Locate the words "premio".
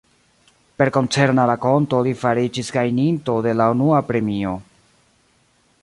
4.11-4.57